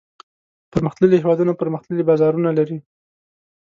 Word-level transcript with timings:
پرمختللي 0.73 1.17
هېوادونه 1.23 1.53
پرمختللي 1.61 2.03
بازارونه 2.09 2.49
لري. 2.57 2.77